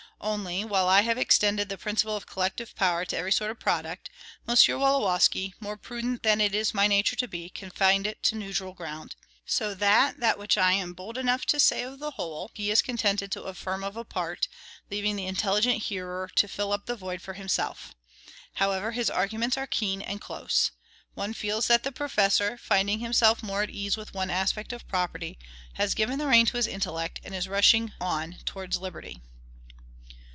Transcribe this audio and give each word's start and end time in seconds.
Only, 0.23 0.63
while 0.63 0.87
I 0.87 1.01
have 1.01 1.17
extended 1.17 1.67
the 1.67 1.79
principle 1.79 2.15
of 2.15 2.27
collective 2.27 2.75
power 2.75 3.05
to 3.05 3.17
every 3.17 3.31
sort 3.31 3.49
of 3.49 3.59
product, 3.59 4.11
M. 4.47 4.53
Wolowski, 4.55 5.53
more 5.59 5.77
prudent 5.77 6.21
than 6.21 6.39
it 6.39 6.53
is 6.53 6.75
my 6.75 6.85
nature 6.85 7.15
to 7.15 7.27
be, 7.27 7.49
confines 7.49 8.05
it 8.05 8.21
to 8.25 8.35
neutral 8.35 8.73
ground. 8.75 9.15
So, 9.47 9.73
that 9.73 10.19
that 10.19 10.37
which 10.37 10.59
I 10.59 10.73
am 10.73 10.93
bold 10.93 11.17
enough 11.17 11.47
to 11.47 11.59
say 11.59 11.81
of 11.81 11.97
the 11.97 12.11
whole, 12.11 12.51
he 12.53 12.69
is 12.69 12.83
contented 12.83 13.31
to 13.31 13.41
affirm 13.45 13.83
of 13.83 13.97
a 13.97 14.03
part, 14.03 14.47
leaving 14.91 15.15
the 15.15 15.25
intelligent 15.25 15.81
hearer 15.85 16.29
to 16.35 16.47
fill 16.47 16.71
up 16.71 16.85
the 16.85 16.95
void 16.95 17.19
for 17.23 17.33
himself. 17.33 17.95
However, 18.53 18.91
his 18.91 19.09
arguments 19.09 19.57
are 19.57 19.65
keen 19.65 20.03
and 20.03 20.21
close. 20.21 20.69
One 21.15 21.33
feels 21.33 21.65
that 21.65 21.81
the 21.81 21.91
professor, 21.91 22.59
finding 22.59 22.99
himself 22.99 23.41
more 23.41 23.63
at 23.63 23.71
ease 23.71 23.97
with 23.97 24.13
one 24.13 24.29
aspect 24.29 24.71
of 24.71 24.87
property, 24.87 25.39
has 25.73 25.95
given 25.95 26.19
the 26.19 26.27
rein 26.27 26.45
to 26.45 26.57
his 26.57 26.67
intellect, 26.67 27.19
and 27.23 27.33
is 27.33 27.47
rushing 27.47 27.93
on 27.99 28.37
towards 28.45 28.77
liberty. 28.77 29.19